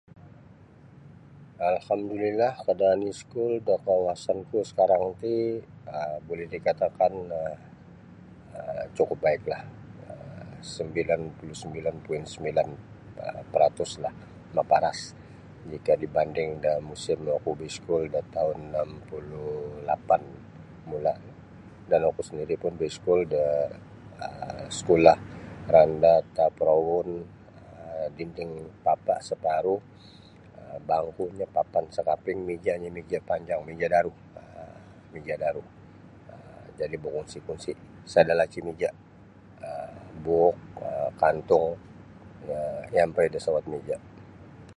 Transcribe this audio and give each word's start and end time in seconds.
Alhamdulillah 1.73 2.53
kawasan 2.67 3.01
iskul 3.11 3.51
da 3.67 3.75
kawasan 3.87 4.37
ku 4.49 4.57
sakarang 4.69 5.05
ti 5.21 5.35
um 5.95 6.13
buli 6.27 6.45
dikatakan 6.53 7.13
um 7.39 7.57
cukup 8.97 9.17
baik 9.25 9.43
lah 9.51 9.61
um 10.11 10.47
sembilan 10.75 11.21
puluh 11.37 11.57
sembilan 11.63 11.95
poin 12.05 12.23
sembilan 12.33 12.67
peratuslah 13.51 14.15
maparas 14.57 14.99
jika 15.71 15.93
dibanding 16.03 16.49
da 16.65 16.73
musim 16.89 17.19
oku 17.39 17.51
baiskul 17.61 18.03
da 18.13 18.21
taun 18.35 18.57
anam 18.69 18.89
puluh 19.09 19.51
lapan 19.89 20.21
mulanyo 20.89 21.33
dan 21.89 22.01
oku 22.09 22.21
sendiri 22.27 22.55
pun 22.63 22.73
baiskul 22.81 23.21
mulanyo 23.29 23.69
um 24.25 24.65
skula 24.77 25.13
randah 25.73 26.19
taap 26.35 26.55
roun 26.67 27.09
um 27.77 28.07
dinding 28.17 28.53
papa 28.85 29.15
saparuh 29.27 29.77
bangkunyo 30.89 31.43
papan 31.57 31.83
sakaping 31.95 32.39
mijanyo 32.49 32.87
mija 32.95 33.19
panjang 33.29 33.59
mija 33.67 33.87
daru 33.93 34.09
um 34.39 34.75
mija 35.13 35.35
daru 35.43 35.61
um 36.33 36.63
jadi 36.79 36.95
bakungsi 37.03 37.37
kungsi 37.47 37.71
sada 38.13 38.33
laci 38.39 38.59
mija 38.67 38.89
um 39.65 39.95
buuk 40.25 40.57
da 40.81 40.91
kantung 41.21 41.67
iampai 42.95 43.27
da 43.33 43.37
sawat 43.45 43.65
mija. 43.73 43.97